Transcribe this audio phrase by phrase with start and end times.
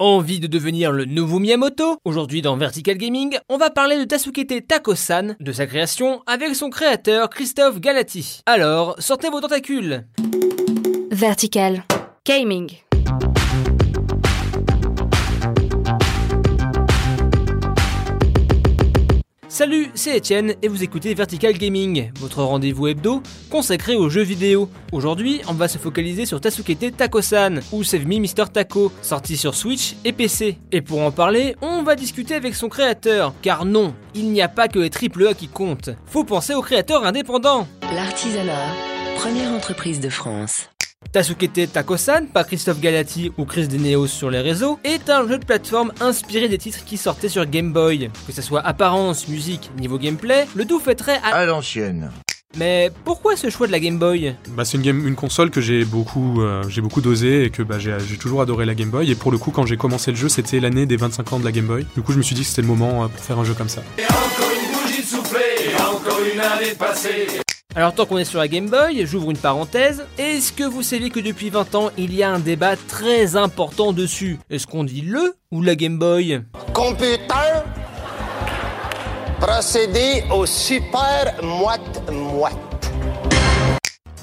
[0.00, 1.98] Envie de devenir le nouveau Miyamoto?
[2.04, 6.68] Aujourd'hui dans Vertical Gaming, on va parler de Tasukete Tako-san, de sa création avec son
[6.68, 8.40] créateur Christophe Galati.
[8.44, 10.04] Alors, sortez vos tentacules
[11.12, 11.84] Vertical
[12.26, 12.72] Gaming.
[19.54, 24.68] Salut, c'est Etienne et vous écoutez Vertical Gaming, votre rendez-vous hebdo consacré aux jeux vidéo.
[24.90, 28.50] Aujourd'hui, on va se focaliser sur Tasukete Tako-san, ou Save Me Mr.
[28.52, 30.58] Tako, sorti sur Switch et PC.
[30.72, 34.48] Et pour en parler, on va discuter avec son créateur, car non, il n'y a
[34.48, 35.90] pas que les AAA qui comptent.
[36.04, 37.68] Faut penser aux créateurs indépendants.
[37.94, 38.74] L'artisanat,
[39.18, 40.68] première entreprise de France.
[41.14, 45.44] Tasukete Takosan, par Christophe Galati ou Chris Deneos sur les réseaux, est un jeu de
[45.44, 48.10] plateforme inspiré des titres qui sortaient sur Game Boy.
[48.26, 51.28] Que ce soit apparence, musique, niveau gameplay, le tout fait très à...
[51.36, 52.10] À l'ancienne.
[52.56, 54.34] Mais pourquoi ce choix de la Game Boy?
[54.56, 57.62] Bah, c'est une, game- une console que j'ai beaucoup, euh, j'ai beaucoup dosé et que
[57.62, 59.08] bah, j'ai j'ai toujours adoré la Game Boy.
[59.08, 61.44] Et pour le coup, quand j'ai commencé le jeu, c'était l'année des 25 ans de
[61.44, 61.86] la Game Boy.
[61.94, 63.54] Du coup, je me suis dit que c'était le moment euh, pour faire un jeu
[63.54, 63.82] comme ça.
[67.76, 70.04] Alors tant qu'on est sur la Game Boy, j'ouvre une parenthèse.
[70.16, 73.92] Est-ce que vous savez que depuis 20 ans, il y a un débat très important
[73.92, 74.38] dessus?
[74.48, 76.40] Est-ce qu'on dit le ou la Game Boy?
[76.72, 77.64] Computer,
[79.40, 82.54] procédé au super moite-moite.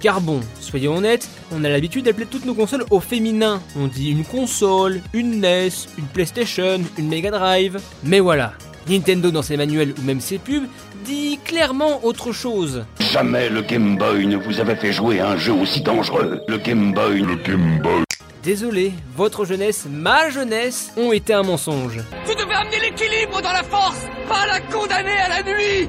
[0.00, 3.60] Car bon, soyons honnêtes, on a l'habitude d'appeler toutes nos consoles au féminin.
[3.78, 7.78] On dit une console, une NES, une PlayStation, une Mega Drive.
[8.02, 8.52] Mais voilà,
[8.88, 10.66] Nintendo dans ses manuels ou même ses pubs
[11.04, 12.84] dit clairement autre chose.
[13.12, 16.40] Jamais le Game Boy ne vous avait fait jouer à un jeu aussi dangereux.
[16.48, 17.20] Le Game Boy.
[17.20, 18.02] Le Game Boy.
[18.42, 22.02] Désolé, votre jeunesse, ma jeunesse, ont été un mensonge.
[22.26, 25.88] Vous devez amener l'équilibre dans la force, pas la condamner à la nuit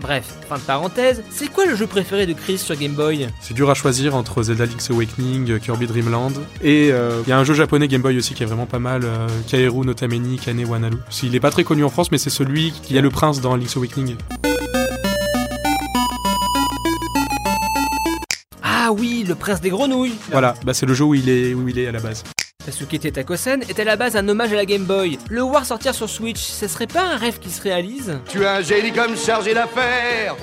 [0.00, 3.26] Bref, fin de parenthèse, c'est quoi le jeu préféré de Chris sur Game Boy?
[3.40, 7.30] C'est dur à choisir entre Zelda Link's Awakening, euh, Kirby Dream Land et euh, il
[7.30, 9.84] y a un jeu japonais Game Boy aussi qui est vraiment pas mal, euh, Kaeru
[9.84, 10.98] no Tameni Kane Wanalu.
[11.24, 13.56] Il est pas très connu en France, mais c'est celui qui a le prince dans
[13.56, 14.16] Link's Awakening.
[18.62, 21.68] Ah oui, le prince des grenouilles Voilà, bah c'est le jeu où il est, où
[21.68, 22.22] il est à la base.
[22.68, 25.18] Tasukete Takosen est à la base un hommage à la Game Boy.
[25.30, 28.18] Le voir sortir sur Switch, ce serait pas un rêve qui se réalise?
[28.28, 30.36] Tu as un génie comme chargé d'affaires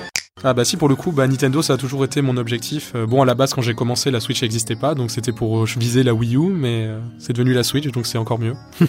[0.43, 2.93] Ah bah si pour le coup bah Nintendo ça a toujours été mon objectif.
[2.95, 5.59] Euh, bon à la base quand j'ai commencé la Switch n'existait pas donc c'était pour
[5.59, 8.55] euh, viser la Wii U mais euh, c'est devenu la Switch donc c'est encore mieux.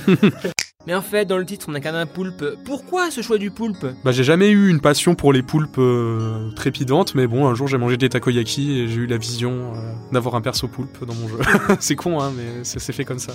[0.86, 2.44] Mais en fait, dans le titre, on incarne un poulpe.
[2.64, 3.86] Pourquoi ce choix du poulpe?
[4.04, 7.66] Bah j'ai jamais eu une passion pour les poulpes euh, trépidantes mais bon un jour
[7.66, 11.14] j'ai mangé des takoyaki et j'ai eu la vision euh, d'avoir un perso poulpe dans
[11.14, 11.38] mon jeu.
[11.80, 13.32] c'est con hein mais c'est c'est fait comme ça.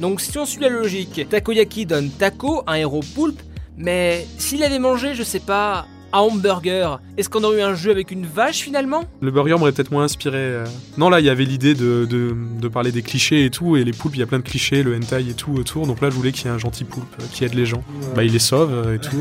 [0.00, 3.40] Donc si on suit la logique, Takoyaki donne Taco, un héros poulpe,
[3.78, 7.90] mais s'il avait mangé, je sais pas, un hamburger, est-ce qu'on aurait eu un jeu
[7.90, 9.04] avec une vache finalement?
[9.20, 10.36] Le burger m'aurait peut-être moins inspiré.
[10.38, 10.64] euh.
[10.98, 13.84] Non là il y avait l'idée de, de, de parler des clichés et tout et
[13.84, 16.10] les poulpes il y a plein de clichés, le hentai et tout autour donc là
[16.10, 17.82] je voulais qu'il y ait un gentil poulpe euh, qui aide les gens.
[18.14, 19.16] Bah il les sauve euh, et tout.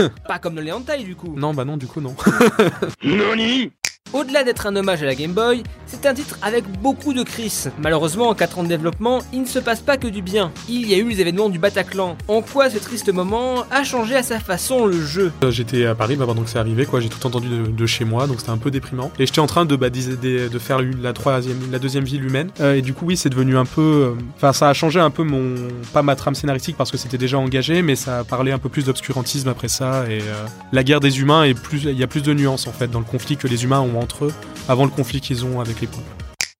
[0.00, 0.08] euh.
[0.28, 1.34] Pas comme dans les hentai du coup.
[1.36, 2.14] Non bah non du coup non.
[3.04, 3.70] Noni?
[4.12, 7.64] Au-delà d'être un hommage à la Game Boy, c'est un titre avec beaucoup de Chris.
[7.78, 10.52] Malheureusement, en 4 ans de développement, il ne se passe pas que du bien.
[10.68, 12.16] Il y a eu les événements du Bataclan.
[12.28, 15.32] En quoi ce triste moment a changé à sa façon le jeu?
[15.42, 17.00] Euh, J'étais à Paris, bah, pendant que c'est arrivé, quoi.
[17.00, 19.10] J'ai tout entendu de, chez moi, donc c'était un peu déprimant.
[19.18, 19.88] Et j'étais en train de, bah,
[20.60, 22.50] faire la troisième, la deuxième ville humaine.
[22.60, 25.10] Euh, et du coup, oui, c'est devenu un peu, euh, enfin, ça a changé un
[25.10, 25.54] peu mon,
[25.92, 28.68] pas ma trame scénaristique parce que c'était déjà engagé, mais ça a parlé un peu
[28.68, 30.04] plus d'obscurantisme après ça.
[30.08, 30.20] Et
[30.72, 33.36] la guerre des humains il y a plus de nuances en fait dans le conflit
[33.36, 34.32] que les humains ont entre eux
[34.68, 35.79] avant le conflit qu'ils ont avec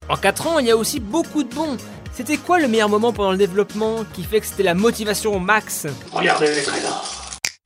[0.08, 1.76] En 4 ans, il y a aussi beaucoup de bons.
[2.12, 5.38] C'était quoi le meilleur moment pendant le développement qui fait que c'était la motivation au
[5.38, 5.86] max?
[6.12, 7.20] Regardez les trésors.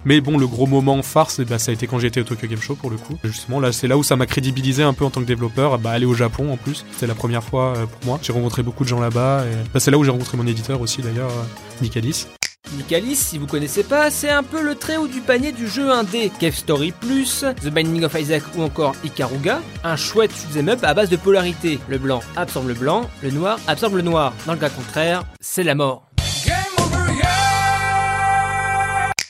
[0.06, 2.60] Mais bon, le gros moment farce, bah, ça a été quand j'étais au Tokyo Game
[2.60, 3.18] Show pour le coup.
[3.24, 5.78] Justement, là, c'est là où ça m'a crédibilisé un peu en tant que développeur.
[5.78, 8.18] Bah, aller au Japon en plus, c'était la première fois euh, pour moi.
[8.22, 9.44] J'ai rencontré beaucoup de gens là-bas.
[9.46, 9.54] Et...
[9.72, 12.26] bah, c'est là où j'ai rencontré mon éditeur aussi d'ailleurs, euh, Nicalis.
[12.74, 15.90] Nicalis, si vous connaissez pas, c'est un peu le très haut du panier du jeu
[15.90, 16.30] indé.
[16.38, 20.94] Cave Story Plus, The Binding of Isaac ou encore Ikaruga, un chouette shoot'em up à
[20.94, 21.78] base de polarité.
[21.88, 24.32] Le blanc absorbe le blanc, le noir absorbe le noir.
[24.46, 26.08] Dans le cas contraire, c'est la mort.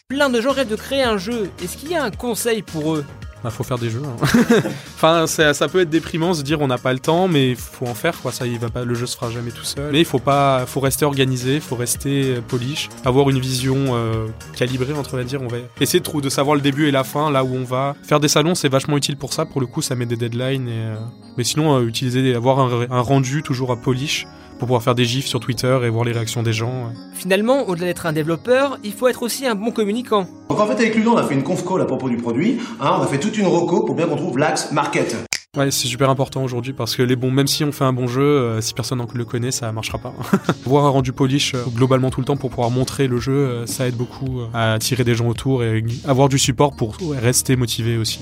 [0.09, 1.51] Plein de gens rêvent de créer un jeu.
[1.63, 3.05] Est-ce qu'il y a un conseil pour eux?
[3.45, 4.01] Bah, faut faire des jeux.
[4.03, 4.27] hein.
[4.97, 7.95] enfin, ça, peut être déprimant se dire on n'a pas le temps, mais faut en
[7.95, 8.33] faire quoi.
[8.33, 9.93] Ça, il va le jeu se fera jamais tout seul.
[9.93, 14.95] Mais il faut pas, rester organisé, faut rester euh, polish, avoir une vision euh, calibrée
[14.95, 15.43] entre va dire.
[15.43, 17.95] On va essayer de, de savoir le début et la fin, là où on va.
[18.03, 19.45] Faire des salons, c'est vachement utile pour ça.
[19.45, 20.69] Pour le coup, ça met des deadlines.
[20.71, 20.97] Euh,
[21.37, 24.27] Mais sinon, utiliser, avoir un rendu toujours à polish
[24.59, 26.93] pour pouvoir faire des gifs sur Twitter et voir les réactions des gens.
[27.13, 30.27] Finalement, au-delà d'être un développeur, il faut être aussi un bon communicant.
[30.49, 32.59] Donc en fait avec Ludo on a fait une conf call à propos du produit,
[32.81, 35.17] hein, on a fait toute une reco pour bien qu'on trouve l'axe market.
[35.57, 38.09] Ouais, c'est super important aujourd'hui parce que les bons, même si on fait un bon
[38.09, 40.13] jeu, euh, si personne ne le connaît, ça marchera pas.
[40.65, 43.67] Voir un rendu polish euh, globalement tout le temps pour pouvoir montrer le jeu, euh,
[43.67, 47.19] ça aide beaucoup euh, à attirer des gens autour et avoir du support pour ouais,
[47.19, 48.21] rester motivé aussi.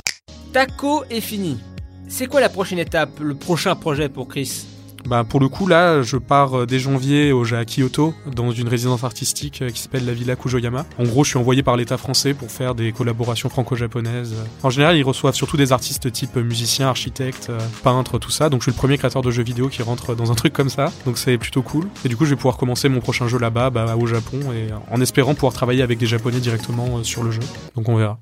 [0.53, 1.59] Taco est fini.
[2.07, 4.67] C'est quoi la prochaine étape, le prochain projet pour Chris?
[5.07, 8.69] Bah pour le coup là, je pars euh, dès janvier au à Kyoto dans une
[8.69, 10.87] résidence artistique euh, qui s'appelle la Villa Kujoyama.
[10.99, 14.35] En gros, je suis envoyé par l'État français pour faire des collaborations franco-japonaises.
[14.63, 18.49] En général, ils reçoivent surtout des artistes type musiciens, architectes, euh, peintres, tout ça.
[18.49, 20.71] Donc je suis le premier créateur de jeux vidéo qui rentre dans un truc comme
[20.71, 20.93] ça.
[21.05, 21.89] Donc c'est plutôt cool.
[22.05, 24.69] Et du coup, je vais pouvoir commencer mon prochain jeu là-bas, bah, au Japon, et
[24.91, 27.43] en espérant pouvoir travailler avec des Japonais directement sur le jeu.
[27.75, 28.19] Donc on verra.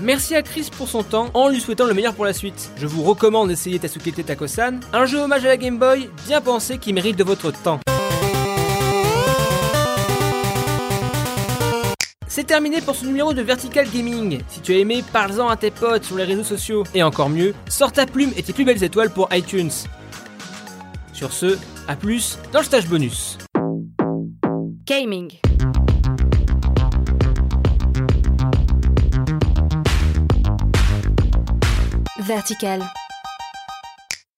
[0.00, 2.70] Merci à Chris pour son temps, en lui souhaitant le meilleur pour la suite.
[2.76, 6.78] Je vous recommande d'essayer Tasukete Takosan, un jeu hommage à la Game Boy, bien pensé
[6.78, 7.80] qui mérite de votre temps.
[12.28, 14.40] C'est terminé pour ce numéro de Vertical Gaming.
[14.48, 16.84] Si tu as aimé, parle-en à tes potes sur les réseaux sociaux.
[16.94, 19.72] Et encore mieux, sors ta plume et tes plus belles étoiles pour iTunes.
[21.12, 21.58] Sur ce,
[21.88, 23.38] à plus dans le stage bonus.
[24.86, 25.32] Gaming.
[32.28, 33.07] Vertical.